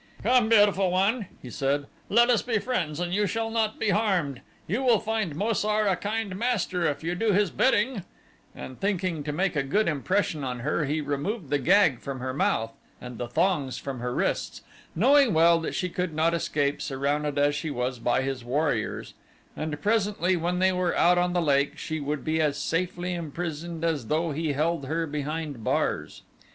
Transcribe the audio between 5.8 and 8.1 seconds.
a kind master if you do his bidding,"